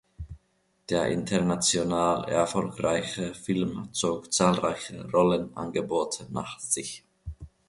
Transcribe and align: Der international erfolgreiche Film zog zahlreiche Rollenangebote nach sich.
Der 0.89 1.09
international 1.09 2.23
erfolgreiche 2.27 3.35
Film 3.35 3.93
zog 3.93 4.33
zahlreiche 4.33 5.07
Rollenangebote 5.11 6.25
nach 6.31 6.57
sich. 6.59 7.05